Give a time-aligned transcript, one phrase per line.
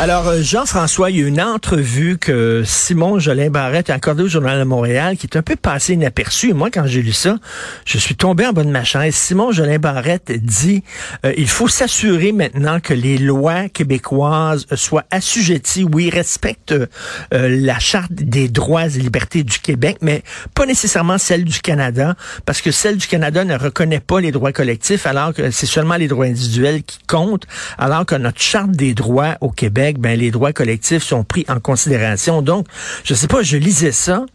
[0.00, 4.28] Alors, euh, Jean-François, il y a une entrevue que Simon Jolin Barrette a accordée au
[4.28, 6.52] Journal de Montréal qui est un peu passé inaperçue.
[6.52, 7.36] Moi, quand j'ai lu ça,
[7.84, 8.72] je suis tombé en bas de.
[9.10, 10.84] Simon Jolin Barrette dit
[11.26, 16.86] euh, il faut s'assurer maintenant que les lois québécoises soient assujetties, oui, respectent euh,
[17.32, 20.22] la Charte des droits et libertés du Québec, mais
[20.54, 22.14] pas nécessairement celle du Canada,
[22.46, 25.96] parce que celle du Canada ne reconnaît pas les droits collectifs, alors que c'est seulement
[25.96, 27.46] les droits individuels qui comptent,
[27.78, 31.60] alors que notre Charte des droits au Québec ben, les droits collectifs sont pris en
[31.60, 32.42] considération.
[32.42, 32.66] Donc,
[33.04, 34.26] je sais pas, je lisais ça.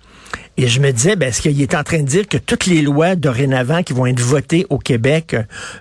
[0.57, 2.81] Et je me disais, ben, est-ce qu'il est en train de dire que toutes les
[2.81, 5.35] lois dorénavant qui vont être votées au Québec,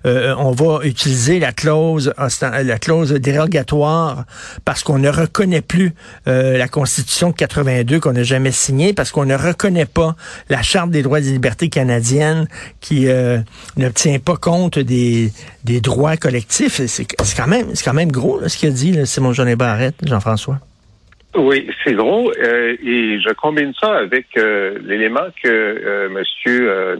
[0.06, 4.24] euh, on va utiliser la clause la clause dérogatoire
[4.65, 5.93] parce qu'on ne reconnaît plus
[6.27, 10.16] euh, la Constitution de 82 qu'on n'a jamais signée, parce qu'on ne reconnaît pas
[10.49, 12.49] la Charte des droits et libertés canadiennes
[12.80, 13.38] qui euh,
[13.77, 15.32] ne tient pas compte des,
[15.65, 16.80] des droits collectifs.
[16.87, 19.96] C'est quand même c'est quand même gros ce qu'il a dit là, Simon Jean Barrette,
[20.02, 20.59] Jean-François.
[21.35, 22.30] Oui, c'est gros.
[22.30, 26.97] Euh, et je combine ça avec euh, l'élément que euh, Monsieur euh,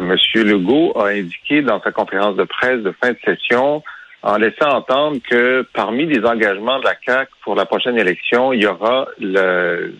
[0.00, 3.82] Monsieur Legault a indiqué dans sa conférence de presse de fin de session,
[4.22, 8.62] en laissant entendre que parmi les engagements de la CAC pour la prochaine élection, il
[8.62, 9.92] y aura le,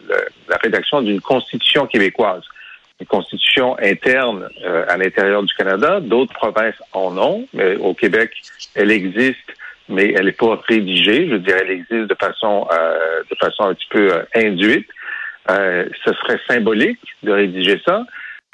[0.48, 2.44] la rédaction d'une constitution québécoise,
[3.00, 4.48] une constitution interne
[4.88, 5.98] à l'intérieur du Canada.
[5.98, 8.30] D'autres provinces en ont, mais au Québec,
[8.76, 9.53] elle existe
[9.88, 11.28] mais elle n'est pas rédigée.
[11.28, 14.88] Je dirais, elle existe de façon, euh, de façon un petit peu euh, induite.
[15.50, 18.04] Euh, ce serait symbolique de rédiger ça.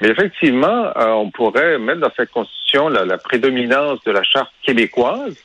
[0.01, 4.51] Mais effectivement, euh, on pourrait mettre dans cette constitution la, la, prédominance de la charte
[4.63, 5.37] québécoise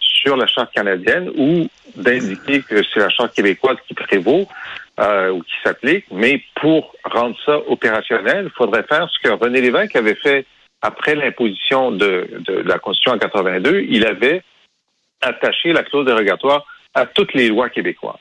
[0.00, 4.48] sur la charte canadienne ou d'indiquer que c'est la charte québécoise qui prévaut
[4.98, 6.06] ou qui s'applique.
[6.12, 10.46] Mais pour rendre ça opérationnel, il faudrait faire ce que René Lévesque avait fait
[10.80, 13.86] après l'imposition de, de, la constitution en 82.
[13.88, 14.42] Il avait
[15.26, 16.64] attacher la clause dérogatoire
[16.94, 18.14] à toutes les lois québécoises.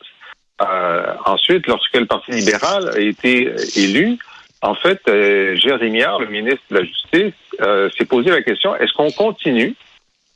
[0.62, 4.18] Euh, ensuite, lorsque le Parti libéral a été euh, élu,
[4.62, 9.12] en fait, euh, le ministre de la Justice, euh, s'est posé la question est-ce qu'on
[9.12, 9.76] continue?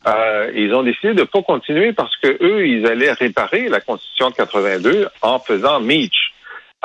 [0.05, 3.79] Euh, Ils ont décidé de ne pas continuer parce que eux, ils allaient réparer la
[3.79, 6.33] Constitution de 82 en faisant Meach.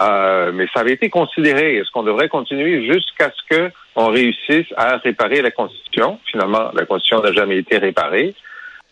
[0.01, 1.77] Euh, mais ça avait été considéré.
[1.77, 6.19] Est-ce qu'on devrait continuer jusqu'à ce que on réussisse à réparer la Constitution?
[6.31, 8.35] Finalement, la Constitution n'a jamais été réparée.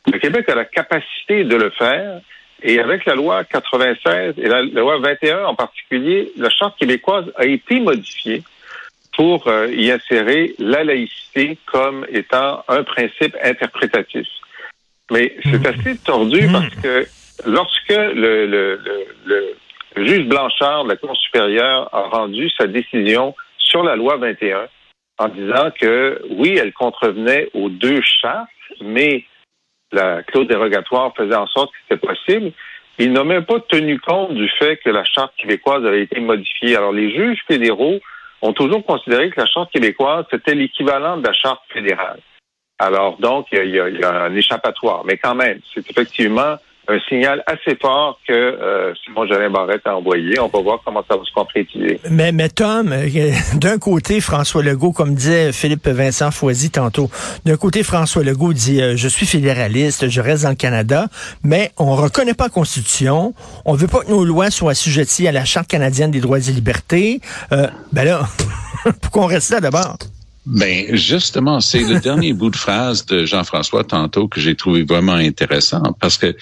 [0.07, 2.21] Le Québec a la capacité de le faire.
[2.63, 7.47] Et avec la loi 96 et la, loi 21 en particulier, la Charte québécoise a
[7.47, 8.43] été modifiée
[9.17, 14.27] pour euh, y insérer la laïcité comme étant un principe interprétatif.
[15.11, 15.67] Mais c'est mmh.
[15.67, 16.53] assez tordu mmh.
[16.53, 17.07] parce que
[17.47, 19.07] lorsque le, le, le,
[19.97, 24.69] le, juge Blanchard de la Cour supérieure a rendu sa décision sur la loi 21
[25.19, 28.49] en disant que oui, elle contrevenait aux deux chartes,
[28.81, 29.25] mais
[29.93, 32.53] la clause dérogatoire faisait en sorte que c'était possible.
[32.99, 36.77] Il n'a même pas tenu compte du fait que la charte québécoise avait été modifiée.
[36.77, 37.99] Alors, les juges fédéraux
[38.43, 42.21] ont toujours considéré que la charte québécoise, c'était l'équivalent de la charte fédérale.
[42.79, 45.05] Alors, donc, il y, a, il y a un échappatoire.
[45.05, 46.57] Mais quand même, c'est effectivement
[46.91, 50.39] un signal assez fort que euh, Simon Jolin Barrette a envoyé.
[50.41, 52.01] On va voir comment ça va se concrétiser.
[52.11, 57.11] Mais, mais Tom, euh, d'un côté, François Legault, comme disait Philippe Vincent Foisy tantôt,
[57.45, 61.07] d'un côté, François Legault dit euh, Je suis fédéraliste, je reste dans le Canada,
[61.45, 63.35] mais on reconnaît pas la Constitution,
[63.65, 66.53] on veut pas que nos lois soient assujetties à la Charte canadienne des droits et
[66.53, 67.21] libertés.
[67.53, 68.23] Euh, ben là,
[69.03, 69.97] pourquoi on reste là d'abord?
[70.47, 75.15] Ben justement, c'est le dernier bout de phrase de Jean-François tantôt que j'ai trouvé vraiment
[75.15, 76.35] intéressant parce que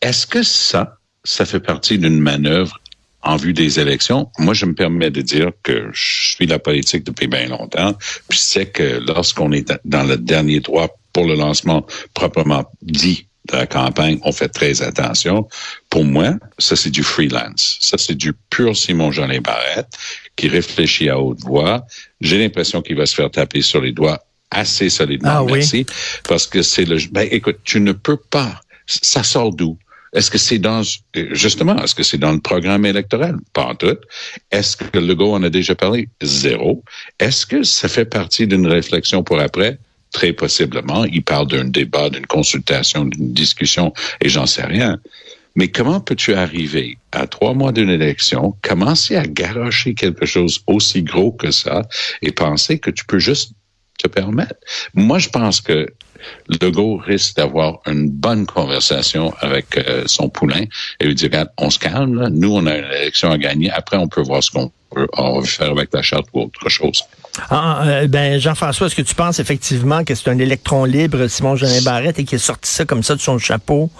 [0.00, 2.80] est-ce que ça, ça fait partie d'une manœuvre
[3.22, 4.30] en vue des élections?
[4.38, 7.96] Moi, je me permets de dire que je suis la politique depuis bien longtemps,
[8.28, 13.56] puis c'est que lorsqu'on est dans le dernier droit pour le lancement proprement dit de
[13.56, 15.48] la campagne, on fait très attention.
[15.90, 17.78] Pour moi, ça c'est du freelance.
[17.80, 19.88] Ça c'est du pur Simon Jean Barrette
[20.36, 21.86] qui réfléchit à haute voix.
[22.20, 25.30] J'ai l'impression qu'il va se faire taper sur les doigts assez solidement.
[25.32, 25.86] Ah, merci.
[26.28, 26.98] Parce que c'est le.
[27.10, 28.60] Ben, écoute, tu ne peux pas.
[28.86, 29.78] Ça sort d'où?
[30.14, 30.82] Est-ce que c'est dans,
[31.32, 33.36] justement, est-ce que c'est dans le programme électoral?
[33.52, 33.98] Pas en tout.
[34.50, 36.08] Est-ce que Legault en a déjà parlé?
[36.22, 36.82] Zéro.
[37.18, 39.78] Est-ce que ça fait partie d'une réflexion pour après?
[40.12, 41.04] Très possiblement.
[41.04, 44.98] Il parle d'un débat, d'une consultation, d'une discussion, et j'en sais rien.
[45.54, 51.02] Mais comment peux-tu arriver à trois mois d'une élection, commencer à garocher quelque chose aussi
[51.02, 51.86] gros que ça
[52.22, 53.52] et penser que tu peux juste
[53.98, 54.54] te permettre?
[54.94, 55.86] Moi, je pense que
[56.60, 60.64] Legault risque d'avoir une bonne conversation avec euh, son poulain
[60.98, 62.28] et lui dire, regarde, on se calme, là.
[62.30, 65.40] nous, on a une élection à gagner, après, on peut voir ce qu'on peut on
[65.40, 67.02] veut faire avec la charte ou autre chose.
[67.50, 71.56] Ah, euh, ben Jean-François, est-ce que tu penses effectivement que c'est un électron libre, Simon
[71.56, 73.90] Jolin Barrette, et qui est sorti ça comme ça de son chapeau,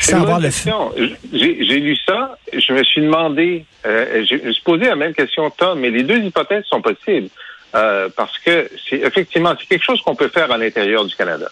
[0.00, 4.86] sans avoir le J'ai lu ça, je me suis demandé, euh, je me suis posé
[4.86, 7.28] la même question que Tom, mais les deux hypothèses sont possibles.
[7.74, 11.50] Euh, parce que c'est effectivement c'est quelque chose qu'on peut faire à l'intérieur du Canada.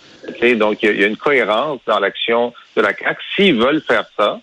[0.56, 3.18] Donc il y, a une cohérence dans l'action de la CAC.
[3.34, 4.38] S'ils veulent faire ça,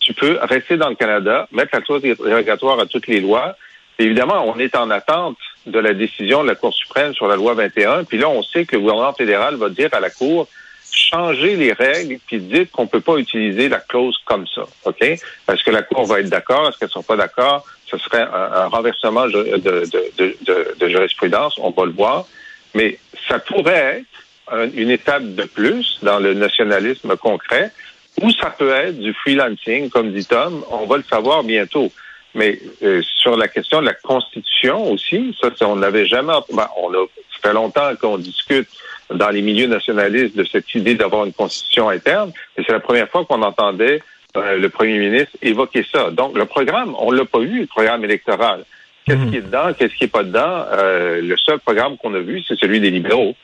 [0.00, 3.56] tu peux rester dans le Canada, mettre la clause dérogatoire à toutes les lois.
[3.98, 5.36] évidemment, on est en attente
[5.66, 8.04] de la décision de la Cour suprême sur la loi 21.
[8.04, 10.48] Puis là, on sait que le gouvernement fédéral va dire à la Cour
[10.90, 15.02] changer les règles puis dites qu'on peut pas utiliser la clause comme ça, ok?
[15.02, 17.64] Est-ce que la Cour va être d'accord Est-ce qu'elle sont pas d'accord?
[17.90, 19.84] Ce serait un, renversement de, de,
[20.18, 22.26] de, de, jurisprudence, on va le voir,
[22.74, 22.98] mais
[23.28, 27.72] ça pourrait être une étape de plus dans le nationalisme concret,
[28.20, 30.64] ou ça peut être du freelancing, comme dit Tom.
[30.70, 31.90] On va le savoir bientôt.
[32.34, 36.32] Mais euh, sur la question de la Constitution aussi, ça, on n'avait jamais.
[36.52, 38.68] Ben, on a, ça fait longtemps qu'on discute
[39.12, 43.08] dans les milieux nationalistes de cette idée d'avoir une Constitution interne, mais c'est la première
[43.08, 44.00] fois qu'on entendait
[44.36, 46.10] euh, le Premier ministre évoquer ça.
[46.10, 48.64] Donc, le programme, on l'a pas vu, le programme électoral.
[49.04, 49.30] Qu'est-ce mhm.
[49.30, 50.64] qui est dedans, qu'est-ce qui est pas dedans?
[50.72, 53.34] Euh, le seul programme qu'on a vu, c'est celui des libéraux.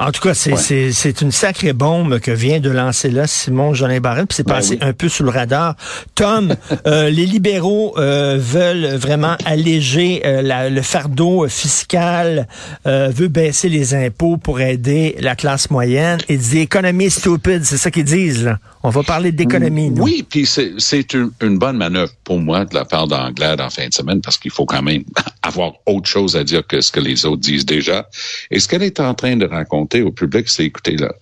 [0.00, 4.28] En tout cas, c'est une sacrée bombe que vient de lancer là Simon Jolin Barrette,
[4.28, 5.76] puis c'est ben passé un peu sous le radar.
[6.14, 6.54] Tom,
[6.86, 12.48] euh, les libéraux euh, veulent vraiment alléger euh, le fardeau fiscal,
[12.84, 16.18] veut baisser les impôts pour aider la classe moyenne.
[16.28, 18.44] Ils disent économie stupide, c'est ça qu'ils disent.
[18.44, 18.58] Là.
[18.82, 19.90] On va parler d'économie.
[19.96, 23.88] Oui, puis c'est une, une, bonne manœuvre pour moi de la part d'Anglade en fin
[23.88, 25.04] de semaine parce qu'il faut quand même
[25.42, 28.08] avoir autre chose à dire que ce que les autres disent déjà.
[28.50, 31.12] Et ce qu'elle est en train de raconter au public, c'est écoutez là.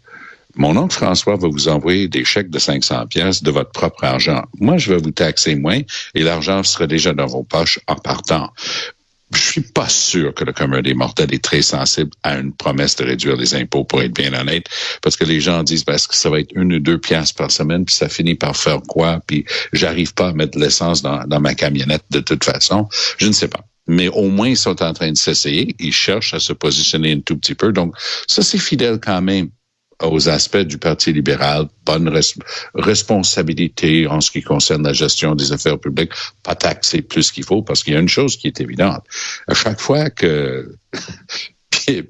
[0.55, 4.43] Mon oncle François va vous envoyer des chèques de 500 pièces de votre propre argent.
[4.61, 5.81] Moi, je vais vous taxer moins
[6.15, 8.51] et l'argent sera déjà dans vos poches en partant
[9.35, 12.97] je suis pas sûr que le commun des mortels est très sensible à une promesse
[12.97, 14.67] de réduire les impôts, pour être bien honnête,
[15.01, 17.51] parce que les gens disent parce que ça va être une ou deux piastres par
[17.51, 21.41] semaine, puis ça finit par faire quoi, puis j'arrive pas à mettre de l'essence dans
[21.41, 22.89] ma camionnette de toute façon?
[23.19, 26.35] Je ne sais pas mais au moins ils sont en train de s'essayer, ils cherchent
[26.35, 27.73] à se positionner un tout petit peu.
[27.73, 27.95] Donc
[28.27, 29.51] ça c'est fidèle quand même
[30.03, 32.13] aux aspects du Parti libéral, bonne
[32.75, 36.13] responsabilité en ce qui concerne la gestion des affaires publiques,
[36.43, 39.05] pas taxer plus qu'il faut, parce qu'il y a une chose qui est évidente.
[39.47, 40.75] À chaque fois que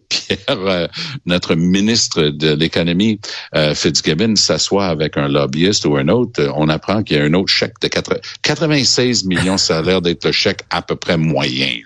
[0.09, 0.89] Pierre, euh,
[1.27, 3.21] notre ministre de l'économie,
[3.55, 7.35] euh, Fitzgibbon, s'assoit avec un lobbyiste ou un autre, on apprend qu'il y a un
[7.35, 9.59] autre chèque de 96 millions.
[9.59, 11.79] Ça a l'air d'être le chèque à peu près moyen.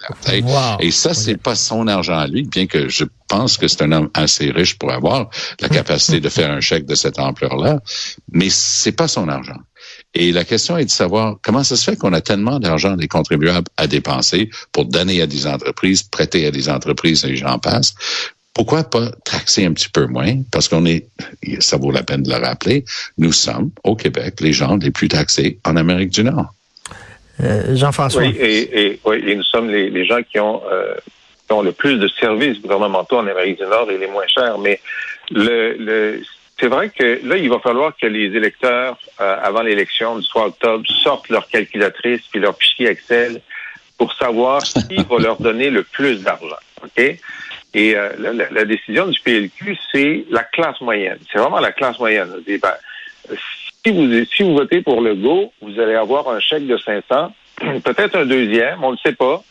[0.81, 3.93] Et ça, c'est pas son argent à lui, bien que je pense que c'est un
[3.93, 5.31] homme assez riche pour avoir
[5.61, 7.81] la capacité de faire un chèque de cette ampleur-là,
[8.33, 9.59] mais c'est pas son argent.
[10.19, 13.07] Et la question est de savoir comment ça se fait qu'on a tellement d'argent des
[13.07, 17.95] contribuables à dépenser pour donner à des entreprises, prêter à des entreprises et j'en passe.
[18.55, 20.37] Pourquoi pas taxer un petit peu moins?
[20.51, 21.07] Parce qu'on est,
[21.61, 22.87] ça vaut la peine de le rappeler,
[23.19, 26.55] nous sommes au Québec les gens les plus taxés en Amérique du Nord.
[27.43, 28.23] Euh, Jean-François.
[28.23, 30.95] Oui, et, nous sommes les, gens qui ont, euh,
[31.47, 34.57] qui ont le plus de services gouvernementaux en Amérique du Nord et les moins chers.
[34.57, 34.81] Mais
[35.31, 36.23] le, le
[36.59, 40.47] c'est vrai que là, il va falloir que les électeurs, euh, avant l'élection du 3
[40.47, 43.43] octobre, sortent leur calculatrice puis leur fichier Excel
[43.99, 46.57] pour savoir qui va leur donner le plus d'argent.
[46.83, 47.19] OK?
[47.75, 48.09] Et euh,
[48.51, 51.19] la, décision du PLQ, c'est la classe moyenne.
[51.31, 52.31] C'est vraiment la classe moyenne.
[52.47, 52.73] Ben,
[53.85, 57.35] si, vous, si vous votez pour le go, vous allez avoir un chèque de 500,
[57.85, 59.43] peut-être un deuxième, on ne le sait pas.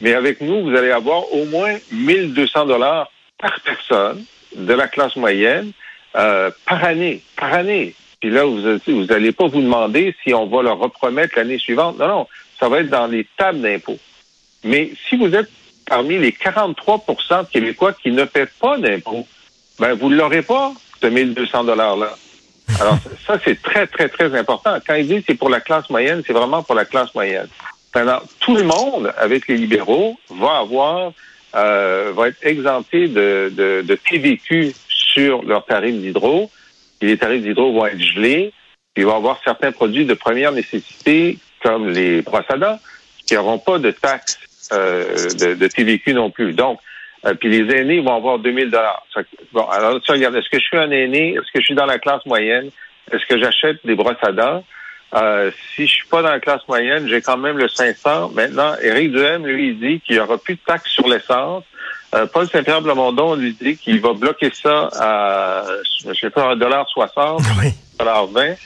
[0.00, 5.16] Mais avec nous, vous allez avoir au moins 1200 dollars par personne de la classe
[5.16, 5.72] moyenne
[6.16, 7.94] euh, par année, par année.
[8.20, 11.98] Puis là, vous vous allez pas vous demander si on va leur repromettre l'année suivante.
[11.98, 12.26] Non, non,
[12.58, 13.98] ça va être dans les tables d'impôts.
[14.64, 15.50] Mais si vous êtes
[15.86, 19.26] parmi les 43% de Québécois qui ne paient pas d'impôts,
[19.78, 22.16] ben vous ne l'aurez pas, ce 1200 $-là.
[22.80, 24.78] Alors, ça, c'est très, très, très important.
[24.84, 27.48] Quand ils disent c'est pour la classe moyenne, c'est vraiment pour la classe moyenne.
[27.94, 31.12] Alors, tout le monde, avec les libéraux, va avoir,
[31.54, 34.74] euh, va être exempté de, de, de TVQ
[35.16, 36.50] sur leurs tarifs d'hydro.
[37.00, 38.52] Les tarifs d'hydro vont être gelés.
[38.96, 42.78] il va y avoir certains produits de première nécessité, comme les brosses à dents,
[43.26, 44.38] qui n'auront pas de taxe
[44.72, 46.52] euh, de, TVQ non plus.
[46.52, 46.80] Donc,
[47.24, 49.06] euh, puis les aînés vont avoir 2000 dollars.
[49.52, 51.32] Bon, alors tu regardes, est-ce que je suis un aîné?
[51.32, 52.70] Est-ce que je suis dans la classe moyenne?
[53.10, 54.64] Est-ce que j'achète des brosses à dents?
[55.14, 58.30] Euh, si je suis pas dans la classe moyenne, j'ai quand même le 500.
[58.34, 61.64] Maintenant, Éric Duhem, lui, il dit qu'il y aura plus de taxes sur l'essence
[62.16, 65.64] Euh, Paul Saint-Pierre Blamondon lui dit qu'il va bloquer ça à,
[66.06, 67.72] je sais pas, 1,60 Oui.
[68.00, 68.56] 1,20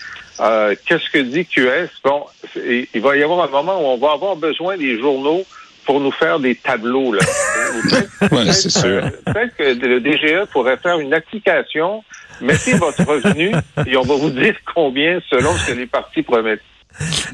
[0.40, 1.90] euh, Qu'est-ce que dit QS?
[2.04, 2.24] Bon,
[2.94, 5.44] il va y avoir un moment où on va avoir besoin des journaux
[5.84, 7.12] pour nous faire des tableaux.
[7.12, 7.20] Là.
[8.32, 9.02] Ouais, c'est sûr.
[9.04, 12.04] euh, Peut-être que le DGE pourrait faire une application.
[12.40, 13.52] Mettez votre revenu
[13.86, 16.60] et on va vous dire combien selon ce que les partis promettent.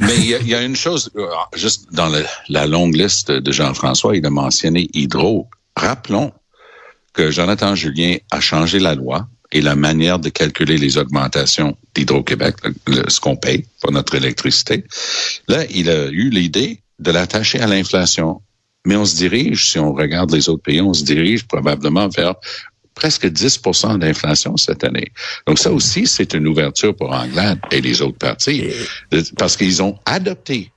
[0.00, 1.10] Mais il y, a- il y a une chose,
[1.54, 5.48] juste dans le- la longue liste de Jean-François, il a mentionné Hydro.
[5.76, 6.32] Rappelons
[7.12, 12.56] que Jonathan Julien a changé la loi et la manière de calculer les augmentations d'Hydro-Québec,
[13.08, 14.84] ce qu'on paye pour notre électricité.
[15.48, 18.42] Là, il a eu l'idée de l'attacher à l'inflation.
[18.84, 22.34] Mais on se dirige, si on regarde les autres pays, on se dirige probablement vers
[22.94, 25.12] presque 10% d'inflation cette année.
[25.46, 28.64] Donc ça aussi, c'est une ouverture pour Anglade et les autres partis,
[29.38, 30.72] parce qu'ils ont adopté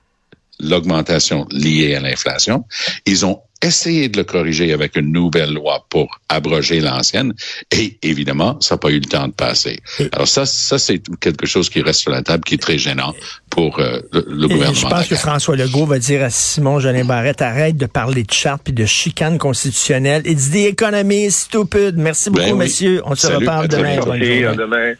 [0.60, 2.64] l'augmentation liée à l'inflation.
[3.06, 7.34] Ils ont essayé de le corriger avec une nouvelle loi pour abroger l'ancienne
[7.70, 9.80] et évidemment, ça n'a pas eu le temps de passer.
[10.12, 13.14] Alors ça, ça c'est quelque chose qui reste sur la table qui est très gênant
[13.50, 14.72] pour euh, le, gouvernement.
[14.72, 18.32] je pense que François Legault va dire à Simon Jolin Barrette, arrête de parler de
[18.32, 20.22] charte et de chicane constitutionnelle.
[20.24, 21.96] It's the economy, stupid.
[21.96, 22.58] Merci beaucoup, Ben oui.
[22.58, 23.02] monsieur.
[23.04, 23.96] On se Salut, reparle demain.
[23.96, 24.44] journée.
[24.46, 24.94] à demain.